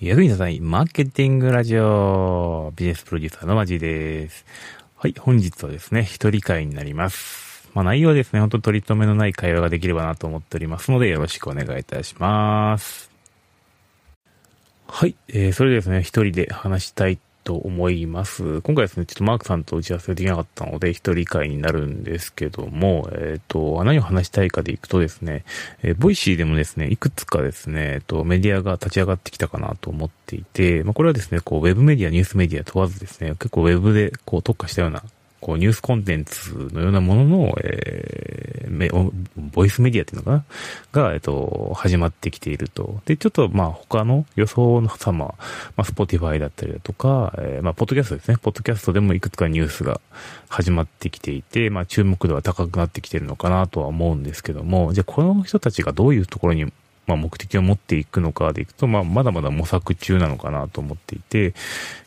[0.00, 4.46] 役に立たないマーケティングラジオビジネスプロデューサーのマジです。
[4.94, 7.68] はい、本日はですね、一人会になります。
[7.74, 13.10] まあ内容はですね、ほんと取り留めのない会話ができればなと思っておりますので、よろしくお願いいたします。
[14.86, 17.18] はい、えー、それでですね、一人で話したい
[17.48, 18.60] と思います。
[18.60, 25.46] 今回ですね、ちょっとマークさんと打ち合わせできなかったので、一人会になるんですけども、えっ、ー、と、何を話したいかでいくとですね、
[25.82, 35.02] えー、ボイシーでもですね、いくつかですね、えっ、と、メディアが立ち上がってきたかなと思っていて、まあ、これはですね、こう、ウェブメディア、ニュースメディア問わずですね、結構ウェブでこう特化したような
[35.48, 39.10] こう、ニュースコンテンツのようなものの、えー、
[39.54, 40.30] ボイスメディアっていうのか
[40.92, 41.02] な？
[41.04, 43.00] が、えっと、始まってきていると。
[43.06, 45.34] で、ちょっと、まあ、他の予想の様、ま
[45.78, 48.36] あ、スポティファイだったりだとか、えー、まあ、ポッドキャストですね。
[48.36, 50.02] ポッドキャストでもいくつかニュースが
[50.50, 56.70] 始まってきていて、まあ、注目度は高くなってきてるのかなとは思うんですけども、じゃあ、この人たちがどういうところに
[57.08, 61.54] まあ、目的を持っていくのかでいくと、まあ、まだまだ模索中なのかなと思っていて、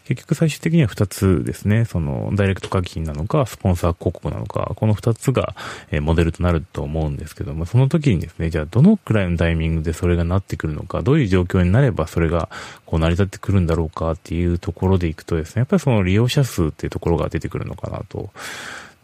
[0.05, 5.55] 結局最終的には2つですね、その、ダイレクト課金なのか、スポンサー広告なのか、この2つが、
[5.90, 12.49] えモデルとなると思うんですけども、その時にですね、じゃあどのくらいのタイミングでそれがなってくるのか、どういう状況になればそれが、
[12.86, 18.30] こう成り立ってくるんだろうかっていうところでいくとですね、やっぱりその利用者数っていうところが出てくるのかなと。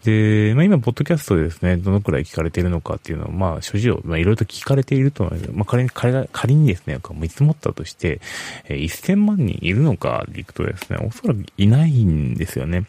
[0.08, 5.52] で、まあ今、ポッドキャストでですね、どのくらい聞かれているのかっていうのは、まあ、所持を、まあいろいろと聞かれていると思います。
[5.52, 8.22] まあ仮に、仮、にですね、見積もったとして、
[8.70, 12.86] えー、1000万人いるのかでいくとですね、おそらくいないんですよね。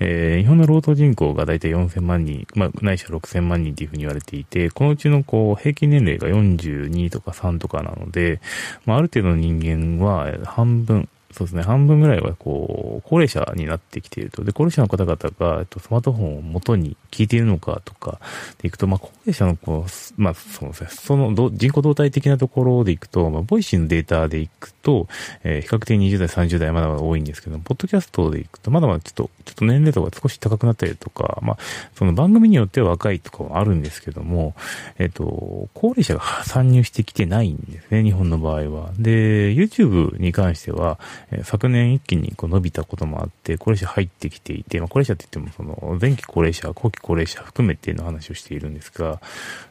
[0.00, 8.40] えー、日本の労働人口がだいたい4000万人、まあ、ないしは6000万人っていうふうに言われていて、このうちのこう、平均年齢が42とか3とかなので、
[8.86, 14.44] まあ、ある程度の人間は半分、そうですね、半分ぐらいはこう、高齢者になってきていると。
[14.44, 18.20] で、高齢者の方々が、えっと、スマートフォンを元に聞いているのかとか、
[18.62, 25.08] でいくと、まあ、高齢者のこう、まあ、そうですね、その人口動態的なところでいくと、まあ、ボイシーのデータでいくと、
[25.42, 31.58] えー、比較的20代、30代まだまだ多いんですけど、ポッドキャストでいくと、まだまだちょっと、ちょっと年齢とか少し高くなったりとか、まあ、
[31.96, 34.54] その番組によっては若いとかはあるんですけども、
[34.98, 38.92] えっと、高齢者が 参入してきてないんですね、日本の場合は。
[38.98, 40.98] で、YouTube に関しては、
[41.30, 49.20] え昨年一気にこう伸びたこともあって、高齢者入ってきていて、まあ、高齢者って言っても、その、前期高齢者、後期高齢者含めての話をしているんですが、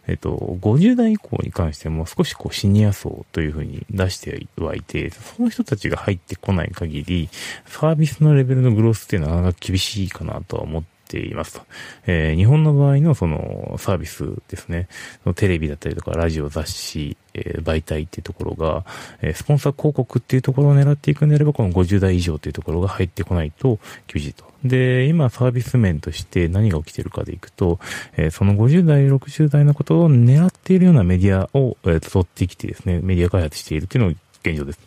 [0.08, 7.30] えっと、50代以降に関しても少しこうシニア層というふうに出してはいて、その人たちが入ってこない限り、
[7.66, 11.62] サービスのレベルのグロースっていうのはなかなか厳しいかなとは思っていますと。
[12.08, 14.88] えー、日本の場合のそのサービスですね、
[15.36, 18.86] テレビだったりとかラジオ、雑誌、えー、媒体っていうところが、
[19.22, 24.54] えー、スポンサー広告っていうところを狙っていくんであれば、この50代以上っていうところが入ってこないと厳しいと。
[24.64, 27.80] で、今サービス面として何が起きてるかでいくと、
[28.16, 34.14] えー、その50代、60代のことを狙っているようなメディアを、えー、取ってきてですね、メディア開発しているっていうのを
[34.44, 34.80] 現状です。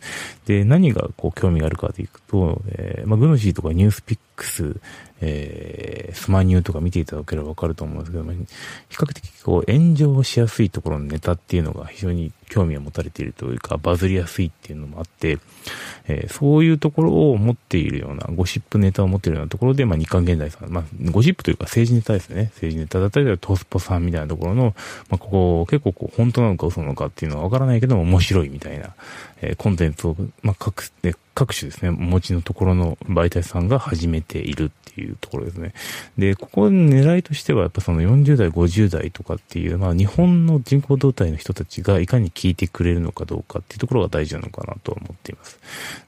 [0.45, 4.79] で、何がこう興味があるかというと、えー、まあ、グノシーとかニュースピックス、
[5.19, 8.37] えー、スマニューとか見ていただければわかると思うんですけども、比
[8.91, 15.39] 較的こう炎上しやすいところのネタっていうのが非常に興味を持たれているというか、バズりやすいっていうのもあって、
[16.07, 22.51] えー、そういうところを持っているような、ゴシップネタを持っているようなところで、まあ、日韓現代さん、まあ、ゴシップというか政治ネタですね。
[22.53, 24.75] 政治ネタだったりトスポさんみたいなところの、
[25.09, 28.93] まあ、ここ結構こう、本当なのか嘘なのかっていうのはわからないけども面白いみたいな、
[29.41, 30.89] えー、コンテンツを、まあ、各、
[31.37, 35.75] 各種ですね、お持ちのところの媒体さんが始めているっていうところですね。
[36.17, 45.59] で、ここ狙いとしては、やっぱその40代、50代とかっていう、まあ日本の人口動態の人たちがいかに聞いてくれるのかどうかっていうところが大事なのかなと思っています。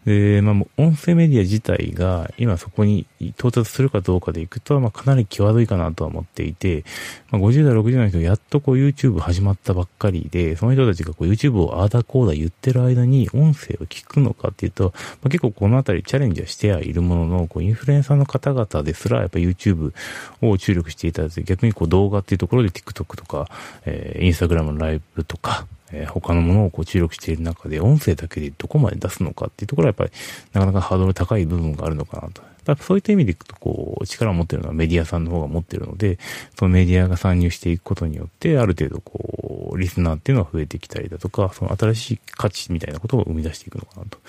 [0.03, 6.85] で、まあ音声メディア自体が今そこに到達するかどうかでいくと、まあかなり際どいかなとは思っていて、
[7.29, 14.91] まあ50代、60代の人やっとこう YouTube 始まったばっかりで、その人たちがこう YouTube をああだこうだ言ってる間に音声を聞くのかっていうと、
[15.22, 19.94] まあ、結構このあたりチャレンジはしてはいるものの、こうインフルエンサーの方々ですら、やっぱ YouTube
[20.41, 23.50] を注力していただいて、逆にこう動画っていうところで TikTok とか、
[23.85, 30.11] えー、Instagram のライブとか、えー、他のものをこう注力している中で、音声だけでどこまで出すのかっていうところはやっぱり、
[30.53, 32.41] なかなかハードル高い部分があるのかなと。
[32.75, 36.19] だそういった意味でいくと、こう、力を持ってるのはメディアさんの方が持ってるので、
[36.57, 44.19] そのメディアが参入していくことによって、ある程度こう、リスナーっていうのは増えてきたりだとか、その新しい価値みたいなことを生み出していくのかなと。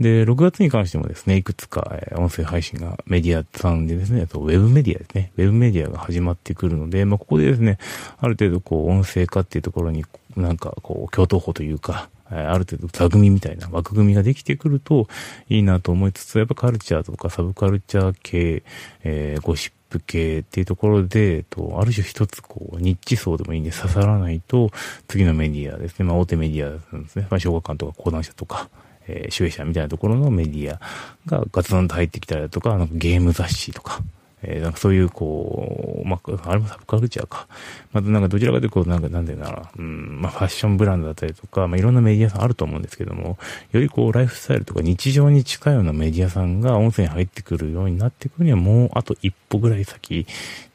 [0.00, 7.78] で、6月に関してもですね、いくつか、え音声配信がメディアさんでですね、あとウェブメディアですね、ウェブメディアが始まってくるので、まあ、ここでですね、
[8.18, 10.04] ある程度こう、音声化っていうところに、
[10.36, 15.08] なんかこう、共闘法というか、ある程度座組みたいな枠組みができてくると
[15.48, 18.62] いいなと思いつつ、やっぱカルチャーとかサブカルチャー系、
[19.02, 24.70] えー、ゴシップ系っていうところで、えっと、ある種一つこう、ニッチ層でもいいんで刺さらないと、
[25.06, 28.68] 次のメディアですね、まあ大手メディアなんですね、まあ小学館とか講談社とか、
[29.06, 30.80] えー、集英社みたいなところのメディア
[31.26, 34.02] がガツンと入ってきたりだとか、なんかゲーム雑誌とか、
[34.46, 37.46] えー、なんかそういう、こう、まあ、あれもサブカルチャーか。
[37.92, 43.38] またなんかどちらかというと、なんか、なんだよな、うん、まあ、ファッションブランドだったりとか、まあ、いろんなメディアさんあると思うんですけども、
[43.72, 50.26] よりこう、ライフスタイルとか日常に近いようなメディアさんが音声に入ってくるようになってくるには、もうあと一歩ぐらい先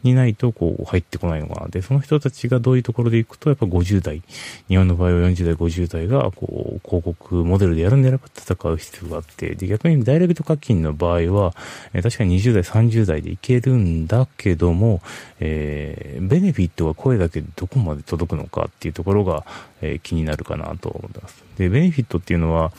[0.04, 1.68] にないと、こう、入ってこないのかな。
[1.68, 4.22] で、その人たちがどういうところで行くと、やっぱ50代、
[4.68, 11.54] 日本の場合は40代、50代が、こう、広告モデルでやるんであれば戦う必要があって、で、逆にダイレクト課金の場合は、
[11.94, 15.02] えー、確かに20代、30代でいけるるんだけども、
[15.40, 19.46] えー、ベネフィットは声だけでどこまで届くのかっていうところが、
[19.82, 21.44] えー、気になるかなと思ってます。
[21.58, 22.72] で、ベネフィットっていうのは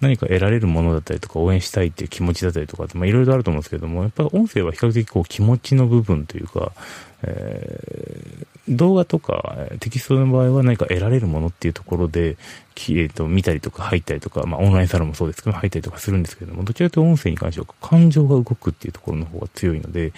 [0.00, 6.72] 何か得られるものだったりとか応援したいっていう気持ちだったりとかまあいろいろあると思うんですけども、やっぱ音声は比較的こう気持ちの部分というか、
[7.22, 20.12] えー、動画とかテキストの場合は何か得られるものっていうところで、えー、と見たりとか入ったりとか、まあオンラインサロンもそうですけど入ったりとかするんですけども、どちらかというと音声に関しては感情が動くっていうところの方が強いので、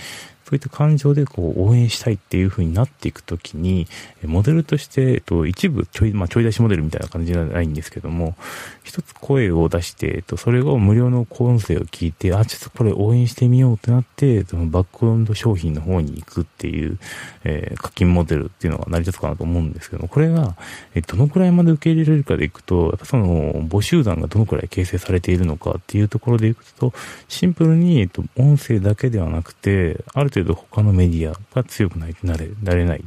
[0.47, 3.89] そういった感情でこう応援したいっていう風になっていくときに、
[4.23, 8.37] モデルとして、えっと、一部ちょい、まあ、ちょい出しモデルみたいな感じじゃないんですけども、
[8.85, 16.97] 一つ声を出して、えっと、それを無料の音声を聞いて、あ、ちょっとこれ応援してみようってなって、そのバックエンド商品の方に行くっていう、
[17.43, 20.55] えー、課金モデルっていうのが成り立つかなと思うんですけども、これが、
[20.95, 26.93] えどのくらいまで受け入れられるかでいくと、やっぱその、募集団がどのくらい形成されているのかっていうところでいくと、
[27.27, 33.03] シンプルに、えっと、音声だけではなくて、ある程度他のメディアが強くないとなれ、なれないっ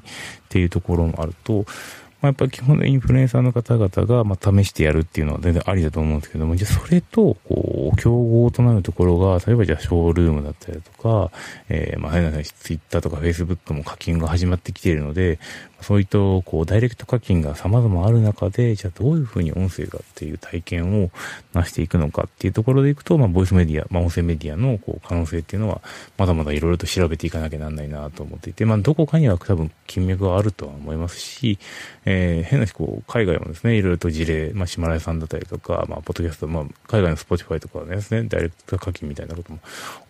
[0.50, 1.66] ていうところもあると、
[2.22, 11.32] まあ、やっぱり基本のインフルエンサーの方々が、まあ、試してやるっていうのは全然ありだと思うんですけども、じゃあそれと、こう、競合となるところが、例えばじゃあショールームだったりだとか、
[11.70, 15.40] えー、まあ、変な話、ツイッターとかフェイスブックも課金が始まってきているので、
[15.82, 21.12] そういった、こう、ダイレクト課金が様々ある中で、じゃあどういうふうに音声がっていう体験を
[21.54, 25.82] 成していくのかっていうところでいくと、まあ、ボイスメディア、まあ、音声メディアの、こう、可能性っていうのは、
[26.18, 31.60] まだまだいろいろと調べていかなきゃなんないなと思っていて、まあ、どこかには多分、金脈があるとは思いますし、
[32.12, 39.60] えー、変な話、こう、海外もですね、いろいろと事例、まあ、ヒマラヤさんだったりとか、まあ、ポッドキャスト、まあ、海外のスポティファイとかですね、ダイレクト課金みたいなことも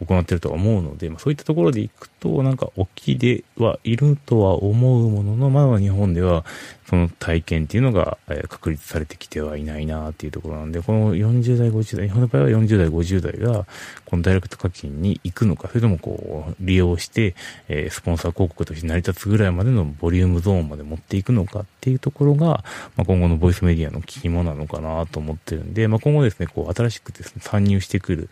[0.06, 6.46] 行ってるとは思うので、まあ、そういったところでいくと、なんか、大きではいるとは思うものの、まだ日本では、
[6.90, 13.68] その体験っていうのが、え確立されてきてはいないなっていうところなんで、この40代、50代、日本の場合は40代、50代が、
[14.06, 17.36] このダイレクト課金に行くのか、それともこう、利用して、
[17.68, 22.64] えスポンサー広告として成り立つぐらいまでのボリュームゾーンまで持っていくのかっていうところが、
[22.98, 28.30] まあ、今後のボイスメディアの肝なのかなと思ってるんで、まあ、今後ですね、こう、新しくですね、参入してくる、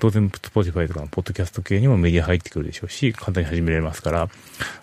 [0.00, 4.30] 当然、スポティファイとかのポッドキャスト系にもメディア入ってくるでしょうし、簡単に始められますから、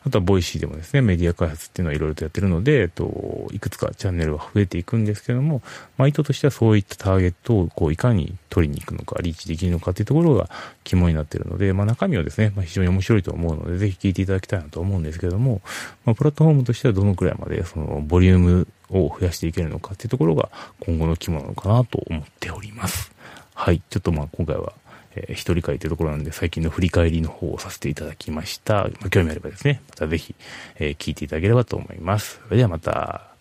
[0.06, 5.64] あとはボイシーでもですね、メディア開発っていうのはいろいろとやってるので、えっと、いくつかチャンネルは増えていくんですけども、
[5.98, 10.50] まあ、意図としてはそういったターゲットをこういかに取りに行くのか、リーチできるのかっていうところが
[10.84, 15.62] 肝になってるので、まあ、中身はですね、まあ、非常に面白いと思うので、ぜひ聞いていただきたいなと思うんですけども、
[16.06, 23.12] まあ、プラットフォームとしてはどのくらいまでそのボリュームを増やしていけるのかっていうところが今後の肝なのかなと思っております。
[23.54, 23.82] はい。
[23.90, 24.74] ちょっとまあ今回は
[25.16, 28.86] えー、一人会というところなんで、最近の振り返りの方をさせていただきました。
[29.02, 30.36] まあ、興味あればですね、またぜひ、
[30.80, 32.42] えー、聞いていただければと思います。
[32.46, 33.33] それではまた。